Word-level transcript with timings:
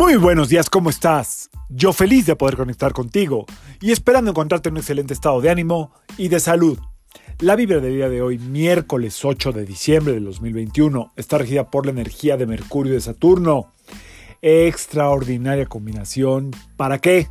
Muy 0.00 0.16
buenos 0.16 0.48
días, 0.48 0.70
¿cómo 0.70 0.88
estás? 0.88 1.50
Yo 1.68 1.92
feliz 1.92 2.24
de 2.24 2.34
poder 2.34 2.56
conectar 2.56 2.94
contigo 2.94 3.44
y 3.82 3.92
esperando 3.92 4.30
encontrarte 4.30 4.70
en 4.70 4.72
un 4.72 4.78
excelente 4.78 5.12
estado 5.12 5.42
de 5.42 5.50
ánimo 5.50 5.92
y 6.16 6.28
de 6.28 6.40
salud. 6.40 6.78
La 7.38 7.54
vibra 7.54 7.80
del 7.80 7.96
día 7.96 8.08
de 8.08 8.22
hoy, 8.22 8.38
miércoles 8.38 9.22
8 9.22 9.52
de 9.52 9.66
diciembre 9.66 10.14
de 10.14 10.20
2021, 10.20 11.12
está 11.16 11.36
regida 11.36 11.70
por 11.70 11.84
la 11.84 11.92
energía 11.92 12.38
de 12.38 12.46
Mercurio 12.46 12.94
y 12.94 12.94
de 12.94 13.02
Saturno. 13.02 13.74
Extraordinaria 14.40 15.66
combinación. 15.66 16.52
¿Para 16.78 16.98
qué? 16.98 17.28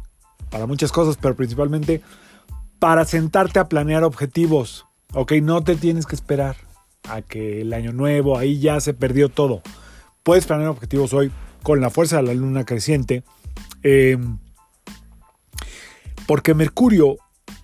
Para 0.52 0.68
muchas 0.68 0.92
cosas, 0.92 1.18
pero 1.20 1.36
principalmente 1.36 2.04
para 2.78 3.04
sentarte 3.04 3.58
a 3.58 3.68
planear 3.68 4.04
objetivos. 4.04 4.86
Ok, 5.16 5.32
no 5.42 5.64
te 5.64 5.76
tienes 5.76 6.06
que 6.06 6.14
esperar 6.14 6.56
a 7.10 7.24
que 7.24 7.62
el 7.62 7.74
año 7.74 7.94
nuevo, 7.94 8.38
ahí 8.38 8.60
ya 8.60 8.80
se 8.80 8.94
perdió 8.94 9.28
todo. 9.30 9.64
Puedes 10.22 10.46
planear 10.46 10.70
objetivos 10.70 11.14
hoy 11.14 11.32
con 11.64 11.82
la 11.82 11.90
fuerza 11.90 12.18
de 12.18 12.24
la 12.24 12.34
luna 12.34 12.66
creciente. 12.66 13.24
Em, 13.84 14.38
porque 16.28 16.54
Mercurio 16.54 17.18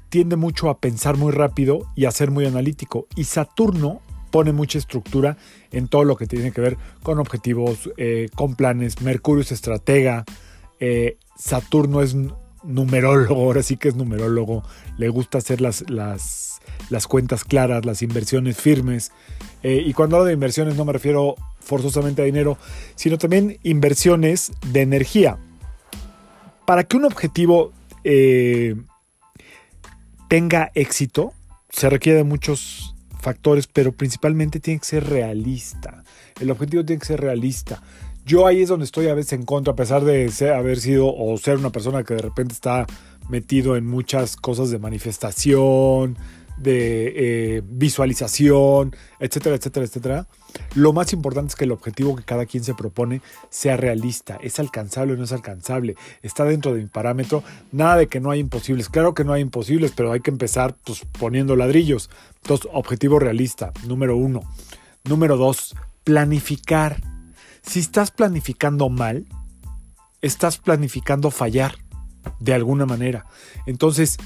tiende 0.09 0.35
mucho 0.35 0.69
a 0.69 0.79
pensar 0.79 1.17
muy 1.17 1.31
rápido 1.31 1.85
y 1.95 2.05
a 2.05 2.11
ser 2.11 2.31
muy 2.31 2.45
analítico. 2.45 3.07
Y 3.15 3.25
Saturno 3.25 4.01
pone 4.31 4.53
mucha 4.53 4.77
estructura 4.77 5.37
en 5.71 5.87
todo 5.87 6.03
lo 6.03 6.15
que 6.17 6.27
tiene 6.27 6.51
que 6.51 6.61
ver 6.61 6.77
con 7.03 7.19
objetivos, 7.19 7.89
eh, 7.97 8.29
con 8.35 8.55
planes. 8.55 9.01
Mercurio 9.01 9.41
es 9.41 9.51
estratega. 9.51 10.25
Eh, 10.79 11.17
Saturno 11.37 12.01
es 12.01 12.15
numerólogo, 12.63 13.35
ahora 13.35 13.63
sí 13.63 13.77
que 13.77 13.89
es 13.89 13.95
numerólogo. 13.95 14.63
Le 14.97 15.09
gusta 15.09 15.37
hacer 15.37 15.61
las, 15.61 15.89
las, 15.89 16.61
las 16.89 17.07
cuentas 17.07 17.43
claras, 17.43 17.85
las 17.85 18.01
inversiones 18.01 18.57
firmes. 18.57 19.11
Eh, 19.63 19.83
y 19.85 19.93
cuando 19.93 20.17
hablo 20.17 20.25
de 20.25 20.33
inversiones 20.33 20.75
no 20.75 20.85
me 20.85 20.93
refiero 20.93 21.35
forzosamente 21.65 22.21
a 22.21 22.25
dinero, 22.25 22.57
sino 22.95 23.17
también 23.17 23.57
inversiones 23.63 24.51
de 24.71 24.81
energía. 24.81 25.37
Para 26.65 26.83
que 26.83 26.97
un 26.97 27.05
objetivo 27.05 27.73
eh, 28.03 28.75
tenga 30.29 30.71
éxito, 30.75 31.33
se 31.69 31.89
requiere 31.89 32.19
de 32.19 32.23
muchos 32.23 32.95
factores, 33.19 33.67
pero 33.67 33.91
principalmente 33.91 34.59
tiene 34.59 34.79
que 34.79 34.85
ser 34.85 35.09
realista. 35.09 36.03
El 36.39 36.51
objetivo 36.51 36.85
tiene 36.85 36.99
que 36.99 37.07
ser 37.07 37.21
realista. 37.21 37.81
Yo 38.25 38.47
ahí 38.47 38.61
es 38.61 38.69
donde 38.69 38.85
estoy 38.85 39.07
a 39.07 39.13
veces 39.13 39.33
en 39.33 39.43
contra, 39.43 39.73
a 39.73 39.75
pesar 39.75 40.03
de 40.03 40.31
haber 40.51 40.79
sido 40.79 41.13
o 41.15 41.37
ser 41.37 41.57
una 41.57 41.71
persona 41.71 42.03
que 42.03 42.15
de 42.15 42.21
repente 42.21 42.53
está 42.53 42.85
metido 43.29 43.75
en 43.75 43.85
muchas 43.85 44.35
cosas 44.35 44.69
de 44.69 44.79
manifestación, 44.79 46.17
de 46.57 47.13
eh, 47.57 47.61
visualización, 47.65 48.95
etcétera, 49.19 49.55
etcétera, 49.55 49.85
etcétera. 49.85 50.27
Lo 50.73 50.93
más 50.93 51.11
importante 51.13 51.49
es 51.49 51.55
que 51.55 51.65
el 51.65 51.71
objetivo 51.71 52.15
que 52.15 52.23
cada 52.23 52.45
quien 52.45 52.63
se 52.63 52.73
propone 52.73 53.21
sea 53.49 53.77
realista, 53.77 54.37
es 54.41 54.59
alcanzable 54.59 55.13
o 55.13 55.17
no 55.17 55.25
es 55.25 55.31
alcanzable, 55.31 55.95
está 56.21 56.45
dentro 56.45 56.73
de 56.73 56.81
mi 56.81 56.87
parámetro, 56.87 57.43
nada 57.71 57.97
de 57.97 58.07
que 58.07 58.19
no 58.19 58.31
hay 58.31 58.39
imposibles, 58.39 58.89
claro 58.89 59.13
que 59.13 59.23
no 59.23 59.33
hay 59.33 59.41
imposibles, 59.41 59.91
pero 59.95 60.11
hay 60.11 60.21
que 60.21 60.31
empezar 60.31 60.75
pues, 60.85 61.05
poniendo 61.19 61.55
ladrillos. 61.55 62.09
Entonces, 62.41 62.69
objetivo 62.73 63.19
realista, 63.19 63.71
número 63.85 64.15
uno. 64.15 64.41
Número 65.03 65.37
dos, 65.37 65.75
planificar. 66.03 67.01
Si 67.61 67.79
estás 67.79 68.11
planificando 68.11 68.89
mal, 68.89 69.25
estás 70.21 70.57
planificando 70.57 71.31
fallar 71.31 71.75
de 72.39 72.53
alguna 72.53 72.85
manera. 72.85 73.25
Entonces, 73.65 74.17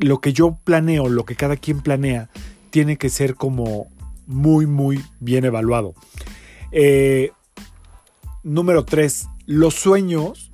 lo 0.00 0.20
que 0.20 0.32
yo 0.32 0.58
planeo, 0.64 1.08
lo 1.08 1.24
que 1.24 1.36
cada 1.36 1.56
quien 1.56 1.80
planea, 1.80 2.28
tiene 2.70 2.96
que 2.96 3.10
ser 3.10 3.34
como 3.34 3.88
muy, 4.26 4.66
muy 4.66 5.02
bien 5.20 5.44
evaluado. 5.44 5.94
Eh, 6.72 7.32
número 8.42 8.84
tres, 8.84 9.28
los 9.46 9.74
sueños 9.74 10.52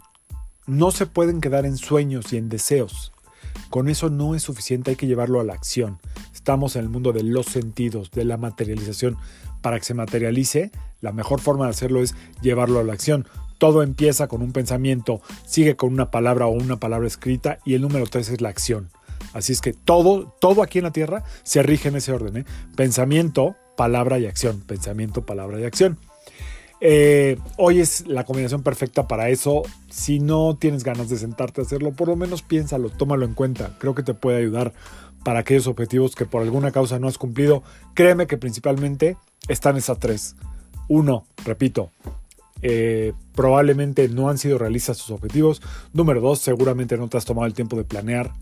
no 0.67 0.91
se 0.91 1.07
pueden 1.07 1.41
quedar 1.41 1.65
en 1.65 1.77
sueños 1.77 2.33
y 2.33 2.39
en 2.39 2.49
deseos. 2.49 3.13
Con 3.71 3.89
eso 3.89 4.11
no 4.11 4.35
es 4.35 4.43
suficiente, 4.43 4.91
hay 4.91 4.97
que 4.97 5.07
llevarlo 5.07 5.41
a 5.41 5.45
la 5.45 5.55
acción. 5.55 5.99
Estamos 6.35 6.77
en 6.77 6.83
el 6.83 6.89
mundo 6.89 7.13
de 7.13 7.23
los 7.23 7.47
sentidos, 7.47 8.11
de 8.11 8.25
la 8.25 8.37
materialización. 8.37 9.17
Para 9.63 9.79
que 9.79 9.85
se 9.85 9.95
materialice, 9.95 10.71
la 11.01 11.13
mejor 11.13 11.41
forma 11.41 11.65
de 11.65 11.71
hacerlo 11.71 12.03
es 12.03 12.15
llevarlo 12.41 12.79
a 12.79 12.85
la 12.85 12.93
acción. 12.93 13.27
Todo 13.59 13.83
empieza 13.83 14.29
con 14.29 14.43
un 14.43 14.53
pensamiento, 14.53 15.21
sigue 15.47 15.77
con 15.77 15.93
una 15.93 16.11
palabra 16.11 16.47
o 16.47 16.51
una 16.51 16.77
palabra 16.77 17.07
escrita 17.07 17.59
y 17.65 17.75
el 17.75 17.83
número 17.83 18.07
tres 18.07 18.29
es 18.29 18.41
la 18.41 18.51
acción. 18.51 18.91
Así 19.33 19.53
es 19.53 19.61
que 19.61 19.73
todo, 19.73 20.35
todo 20.41 20.63
aquí 20.63 20.79
en 20.79 20.85
la 20.85 20.93
Tierra 20.93 21.25
se 21.43 21.63
rige 21.63 21.89
en 21.89 21.97
ese 21.97 22.13
orden. 22.13 22.39
¿eh? 22.39 22.45
Pensamiento, 22.77 23.57
palabra 23.77 24.19
y 24.19 24.27
acción. 24.27 24.61
Pensamiento, 24.61 25.25
palabra 25.25 25.61
y 25.61 25.65
acción. 25.65 25.99
Eh, 26.81 27.39
hoy 27.57 27.81
es 27.81 28.07
la 28.07 28.25
combinación 28.25 28.63
perfecta 28.63 29.09
para 29.09 29.31
eso. 29.31 29.63
Si 29.89 30.19
no 30.21 30.57
tienes 30.57 30.85
ganas 30.85 31.09
de 31.09 31.17
sentarte 31.17 31.61
a 31.61 31.65
hacerlo, 31.65 31.93
por 31.93 32.09
lo 32.09 32.17
menos 32.17 32.43
piénsalo, 32.43 32.91
tómalo 32.91 33.25
en 33.25 33.35
cuenta. 33.35 33.77
Creo 33.79 33.95
que 33.95 34.03
te 34.03 34.15
puede 34.15 34.39
ayudar 34.39 34.73
para 35.25 35.41
aquellos 35.41 35.67
objetivos 35.67 36.15
que 36.15 36.27
por 36.27 36.43
alguna 36.43 36.73
causa 36.73 36.99
no 36.99 37.09
has 37.09 37.19
cumplido. 37.19 37.63
Créeme 37.95 38.27
que 38.27 38.37
principalmente 38.37 39.17
están 39.49 39.77
esas 39.77 39.99
tres. 39.99 40.37
Uno, 40.89 41.27
repito, 41.45 41.91
eh, 42.63 43.13
probablemente 43.35 44.09
no 44.09 44.29
han 44.29 44.39
sido 44.39 44.59
realistas 44.59 44.99
tus 44.99 45.11
objetivos. 45.11 45.63
Número 45.93 46.21
dos, 46.21 46.41
seguramente 46.41 46.97
no 46.97 47.09
te 47.09 47.17
has 47.17 47.25
tomado 47.25 47.47
el 47.47 47.55
tiempo 47.55 47.77
de 47.77 47.85
planear 47.85 48.33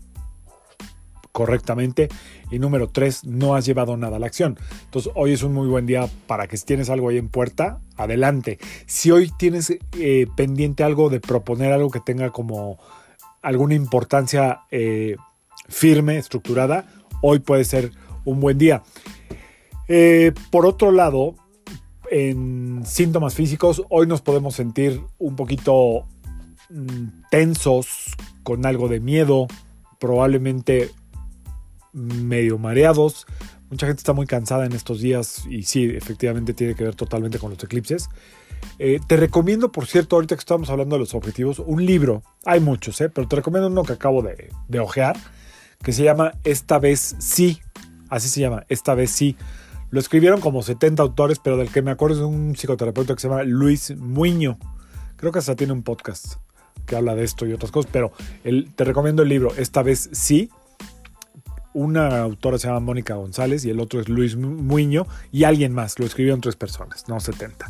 correctamente. 1.35 2.07
Y 2.49 2.59
número 2.59 2.87
tres, 2.87 3.25
no 3.25 3.55
has 3.55 3.65
llevado 3.65 3.97
nada 3.97 4.15
a 4.15 4.19
la 4.19 4.27
acción. 4.27 4.57
Entonces 4.85 5.11
hoy 5.15 5.33
es 5.33 5.43
un 5.43 5.53
muy 5.53 5.67
buen 5.67 5.85
día 5.85 6.07
para 6.27 6.47
que 6.47 6.55
si 6.55 6.65
tienes 6.65 6.89
algo 6.89 7.09
ahí 7.09 7.17
en 7.17 7.27
puerta, 7.27 7.81
adelante. 7.97 8.57
Si 8.85 9.11
hoy 9.11 9.29
tienes 9.37 9.77
eh, 9.99 10.27
pendiente 10.37 10.85
algo 10.85 11.09
de 11.09 11.19
proponer 11.19 11.73
algo 11.73 11.91
que 11.91 11.99
tenga 11.99 12.29
como 12.31 12.79
alguna 13.41 13.75
importancia 13.75 14.61
eh, 14.71 15.17
firme, 15.67 16.17
estructurada, 16.17 16.85
hoy 17.21 17.39
puede 17.39 17.65
ser 17.65 17.91
un 18.23 18.39
buen 18.39 18.57
día. 18.57 18.83
Eh, 19.89 20.31
por 20.51 20.65
otro 20.65 20.93
lado, 20.93 21.35
en 22.11 22.83
síntomas 22.85 23.35
físicos, 23.35 23.83
hoy 23.89 24.07
nos 24.07 24.21
podemos 24.21 24.55
sentir 24.55 25.01
un 25.17 25.35
poquito 25.35 26.05
mm, 26.69 27.27
tensos, 27.29 28.15
con 28.43 28.65
algo 28.65 28.87
de 28.87 29.01
miedo, 29.01 29.47
probablemente 29.99 30.91
medio 31.95 32.57
mareados. 32.57 33.25
Mucha 33.69 33.87
gente 33.87 34.01
está 34.01 34.13
muy 34.13 34.27
cansada 34.27 34.65
en 34.65 34.73
estos 34.73 35.01
días 35.01 35.43
y 35.49 35.63
sí, 35.63 35.85
efectivamente 35.85 36.53
tiene 36.53 36.75
que 36.75 36.83
ver 36.83 36.95
totalmente 36.95 37.39
con 37.39 37.49
los 37.51 37.63
eclipses. 37.63 38.09
Eh, 38.77 38.99
te 39.07 39.17
recomiendo, 39.17 39.71
por 39.71 39.87
cierto, 39.87 40.15
ahorita 40.15 40.35
que 40.35 40.39
estamos 40.39 40.69
hablando 40.69 40.95
de 40.95 40.99
los 40.99 41.15
objetivos, 41.15 41.59
un 41.59 41.85
libro. 41.85 42.21
Hay 42.45 42.59
muchos, 42.59 42.99
¿eh? 43.01 43.09
pero 43.09 43.27
te 43.27 43.37
recomiendo 43.37 43.67
uno 43.67 43.83
que 43.83 43.93
acabo 43.93 44.21
de, 44.21 44.49
de 44.67 44.79
ojear, 44.79 45.17
que 45.81 45.93
se 45.93 46.03
llama 46.03 46.33
Esta 46.43 46.77
vez 46.77 47.15
sí. 47.19 47.59
Así 48.09 48.29
se 48.29 48.41
llama, 48.41 48.65
Esta 48.69 48.93
vez 48.93 49.11
sí. 49.11 49.35
Lo 49.89 49.99
escribieron 49.99 50.41
como 50.41 50.61
70 50.61 51.01
autores, 51.01 51.39
pero 51.39 51.57
del 51.57 51.71
que 51.71 51.81
me 51.81 51.91
acuerdo 51.91 52.17
es 52.17 52.21
un 52.21 52.55
psicoterapeuta 52.55 53.15
que 53.15 53.21
se 53.21 53.29
llama 53.29 53.43
Luis 53.43 53.95
Muño. 53.95 54.57
Creo 55.15 55.31
que 55.31 55.39
hasta 55.39 55.55
tiene 55.55 55.73
un 55.73 55.83
podcast 55.83 56.35
que 56.85 56.95
habla 56.95 57.15
de 57.15 57.23
esto 57.23 57.45
y 57.45 57.53
otras 57.53 57.71
cosas, 57.71 57.89
pero 57.91 58.11
te 58.75 58.83
recomiendo 58.83 59.23
el 59.23 59.29
libro 59.29 59.51
Esta 59.57 59.81
vez 59.81 60.09
sí 60.11 60.51
una 61.75 62.21
autora 62.21 62.57
se 62.57 62.67
llama 62.67 62.79
Mónica 62.79 63.15
González 63.15 63.65
y 63.65 63.69
el 63.69 63.81
otro 63.81 63.99
es 63.99 64.07
Luis 64.07 64.37
Muño 64.37 65.05
y 65.33 65.43
alguien 65.43 65.73
más, 65.73 65.99
lo 65.99 66.05
escribieron 66.05 66.39
tres 66.39 66.55
personas, 66.55 67.07
no 67.09 67.19
70. 67.19 67.67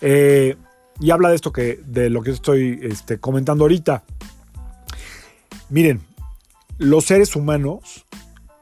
Eh, 0.00 0.56
y 1.00 1.10
habla 1.10 1.28
de 1.28 1.34
esto 1.34 1.52
que, 1.52 1.80
de 1.84 2.08
lo 2.08 2.22
que 2.22 2.30
estoy 2.30 2.78
este, 2.82 3.18
comentando 3.18 3.64
ahorita. 3.64 4.04
Miren, 5.70 6.00
los 6.78 7.04
seres 7.04 7.34
humanos 7.34 8.06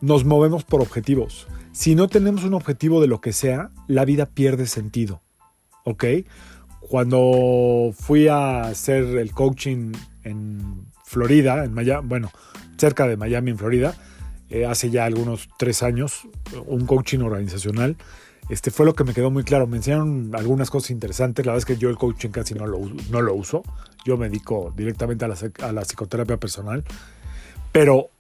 nos 0.00 0.24
movemos 0.24 0.64
por 0.64 0.80
objetivos. 0.80 1.46
Si 1.72 1.94
no 1.94 2.08
tenemos 2.08 2.44
un 2.44 2.54
objetivo 2.54 3.02
de 3.02 3.06
lo 3.06 3.20
que 3.20 3.34
sea, 3.34 3.70
la 3.86 4.06
vida 4.06 4.24
pierde 4.24 4.66
sentido. 4.66 5.20
¿Ok? 5.84 6.04
Cuando 6.80 7.92
fui 7.92 8.28
a 8.28 8.62
hacer 8.62 9.04
el 9.18 9.32
coaching 9.32 9.92
en 10.24 10.86
Florida, 11.04 11.66
en 11.66 11.74
Miami, 11.74 12.08
bueno, 12.08 12.30
cerca 12.78 13.06
de 13.06 13.18
Miami, 13.18 13.50
en 13.50 13.58
Florida, 13.58 13.94
eh, 14.50 14.66
hace 14.66 14.90
ya 14.90 15.04
algunos 15.04 15.48
tres 15.58 15.82
años, 15.82 16.28
un 16.66 16.86
coaching 16.86 17.20
organizacional. 17.20 17.96
Este 18.48 18.72
fue 18.72 18.84
lo 18.84 18.94
que 18.94 19.04
me 19.04 19.14
quedó 19.14 19.30
muy 19.30 19.44
claro. 19.44 19.68
Me 19.68 19.76
enseñaron 19.76 20.32
algunas 20.34 20.70
cosas 20.70 20.90
interesantes. 20.90 21.46
La 21.46 21.52
verdad 21.52 21.68
es 21.70 21.76
que 21.76 21.80
yo 21.80 21.88
el 21.88 21.96
coaching 21.96 22.30
casi 22.30 22.54
no 22.54 22.66
lo, 22.66 22.80
no 23.10 23.22
lo 23.22 23.34
uso. 23.34 23.62
Yo 24.04 24.16
me 24.16 24.28
dedico 24.28 24.72
directamente 24.76 25.24
a 25.24 25.28
la, 25.28 25.36
a 25.62 25.72
la 25.72 25.82
psicoterapia 25.82 26.36
personal. 26.36 26.84
Pero 27.70 28.10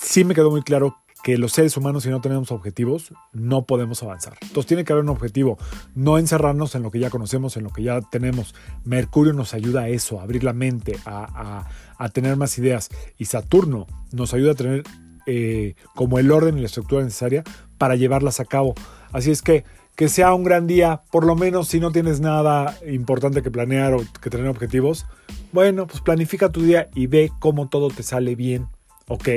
sí 0.00 0.22
me 0.24 0.34
quedó 0.34 0.52
muy 0.52 0.62
claro 0.62 0.96
que 1.24 1.36
los 1.36 1.52
seres 1.52 1.76
humanos, 1.76 2.04
si 2.04 2.10
no 2.10 2.20
tenemos 2.20 2.52
objetivos, 2.52 3.12
no 3.32 3.64
podemos 3.64 4.02
avanzar. 4.02 4.38
Entonces 4.40 4.66
tiene 4.66 4.84
que 4.84 4.92
haber 4.92 5.04
un 5.04 5.10
objetivo, 5.10 5.58
no 5.94 6.16
encerrarnos 6.16 6.74
en 6.76 6.82
lo 6.82 6.90
que 6.90 6.98
ya 6.98 7.10
conocemos, 7.10 7.56
en 7.56 7.64
lo 7.64 7.70
que 7.70 7.82
ya 7.82 8.00
tenemos. 8.00 8.54
Mercurio 8.84 9.32
nos 9.32 9.52
ayuda 9.52 9.82
a 9.82 9.88
eso, 9.88 10.20
a 10.20 10.22
abrir 10.22 10.44
la 10.44 10.52
mente, 10.52 10.96
a, 11.04 11.24
a, 11.24 11.68
a 11.98 12.08
tener 12.08 12.36
más 12.36 12.56
ideas. 12.56 12.88
Y 13.18 13.26
Saturno 13.26 13.86
nos 14.12 14.32
ayuda 14.32 14.52
a 14.52 14.54
tener 14.54 14.84
eh, 15.32 15.76
como 15.94 16.18
el 16.18 16.32
orden 16.32 16.58
y 16.58 16.60
la 16.60 16.66
estructura 16.66 17.04
necesaria 17.04 17.44
para 17.78 17.94
llevarlas 17.94 18.40
a 18.40 18.44
cabo. 18.44 18.74
Así 19.12 19.30
es 19.30 19.42
que, 19.42 19.62
que 19.94 20.08
sea 20.08 20.34
un 20.34 20.42
gran 20.42 20.66
día, 20.66 21.02
por 21.12 21.24
lo 21.24 21.36
menos 21.36 21.68
si 21.68 21.78
no 21.78 21.92
tienes 21.92 22.18
nada 22.18 22.76
importante 22.84 23.40
que 23.40 23.50
planear 23.52 23.94
o 23.94 24.02
que 24.20 24.28
tener 24.28 24.48
objetivos, 24.48 25.06
bueno, 25.52 25.86
pues 25.86 26.00
planifica 26.00 26.50
tu 26.50 26.62
día 26.62 26.88
y 26.96 27.06
ve 27.06 27.30
cómo 27.38 27.68
todo 27.68 27.90
te 27.90 28.02
sale 28.02 28.34
bien, 28.34 28.66
¿ok? 29.06 29.28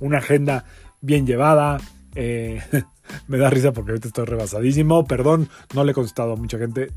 Una 0.00 0.16
agenda 0.16 0.64
bien 1.02 1.26
llevada. 1.26 1.78
Eh, 2.14 2.62
me 3.28 3.36
da 3.36 3.50
risa 3.50 3.74
porque 3.74 3.90
ahorita 3.90 4.08
estoy 4.08 4.24
rebasadísimo, 4.24 5.04
perdón, 5.04 5.50
no 5.74 5.84
le 5.84 5.92
he 5.92 5.94
contestado 5.94 6.32
a 6.32 6.36
mucha 6.36 6.56
gente 6.56 6.88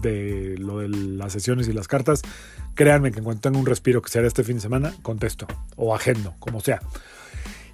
de 0.00 0.54
lo 0.58 0.78
de 0.78 0.90
las 0.90 1.32
sesiones 1.32 1.66
y 1.66 1.72
las 1.72 1.88
cartas. 1.88 2.22
Créanme 2.76 3.10
que 3.10 3.18
en 3.18 3.24
cuanto 3.24 3.42
tenga 3.48 3.58
un 3.58 3.66
respiro 3.66 4.00
que 4.00 4.10
será 4.10 4.28
este 4.28 4.44
fin 4.44 4.56
de 4.56 4.62
semana, 4.62 4.94
contesto 5.02 5.48
o 5.74 5.92
agendo, 5.92 6.34
como 6.38 6.60
sea. 6.60 6.80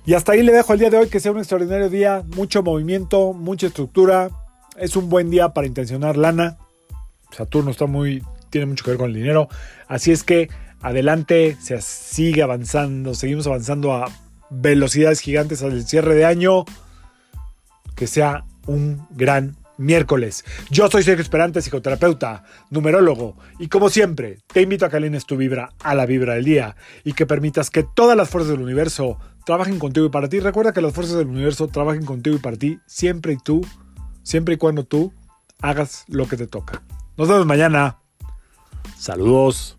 Y 0.06 0.14
hasta 0.14 0.32
ahí 0.32 0.42
le 0.44 0.52
dejo 0.52 0.72
el 0.72 0.78
día 0.78 0.88
de 0.88 0.98
hoy 0.98 1.08
que 1.08 1.18
sea 1.18 1.32
un 1.32 1.38
extraordinario 1.38 1.90
día, 1.90 2.22
mucho 2.36 2.62
movimiento, 2.62 3.32
mucha 3.32 3.66
estructura, 3.66 4.30
es 4.78 4.94
un 4.94 5.08
buen 5.08 5.30
día 5.30 5.48
para 5.48 5.66
intencionar 5.66 6.16
lana. 6.16 6.58
Saturno 7.32 7.72
está 7.72 7.86
muy, 7.86 8.22
tiene 8.48 8.66
mucho 8.66 8.84
que 8.84 8.92
ver 8.92 8.98
con 8.98 9.10
el 9.10 9.16
dinero. 9.16 9.48
Así 9.88 10.12
es 10.12 10.22
que 10.22 10.48
adelante, 10.80 11.56
se 11.60 11.80
sigue 11.82 12.42
avanzando, 12.42 13.14
seguimos 13.14 13.48
avanzando 13.48 13.94
a 13.94 14.08
velocidades 14.48 15.18
gigantes 15.18 15.64
al 15.64 15.84
cierre 15.84 16.14
de 16.14 16.24
año. 16.24 16.64
Que 17.96 18.06
sea 18.06 18.44
un 18.66 19.08
gran 19.10 19.56
miércoles. 19.76 20.44
Yo 20.70 20.88
soy 20.88 21.02
Sergio 21.02 21.22
Esperante, 21.22 21.60
psicoterapeuta, 21.60 22.44
numerólogo, 22.70 23.36
y 23.58 23.68
como 23.68 23.88
siempre, 23.90 24.38
te 24.46 24.62
invito 24.62 24.86
a 24.86 24.90
que 24.90 24.96
alines 24.96 25.26
tu 25.26 25.36
vibra 25.36 25.70
a 25.82 25.94
la 25.94 26.06
vibra 26.06 26.34
del 26.34 26.44
día 26.44 26.76
y 27.04 27.12
que 27.12 27.26
permitas 27.26 27.70
que 27.70 27.82
todas 27.82 28.16
las 28.16 28.30
fuerzas 28.30 28.52
del 28.52 28.62
universo 28.62 29.18
trabajen 29.46 29.78
contigo 29.78 30.06
y 30.06 30.10
para 30.10 30.28
ti. 30.28 30.40
Recuerda 30.40 30.72
que 30.72 30.82
las 30.82 30.92
fuerzas 30.92 31.16
del 31.16 31.28
universo 31.28 31.68
trabajen 31.68 32.04
contigo 32.04 32.36
y 32.36 32.40
para 32.40 32.56
ti 32.56 32.80
siempre 32.84 33.32
y 33.32 33.36
tú 33.38 33.62
siempre 34.22 34.56
y 34.56 34.58
cuando 34.58 34.84
tú 34.84 35.12
hagas 35.62 36.04
lo 36.08 36.28
que 36.28 36.36
te 36.36 36.48
toca. 36.48 36.82
Nos 37.16 37.28
vemos 37.28 37.46
mañana. 37.46 37.98
Saludos. 38.98 39.75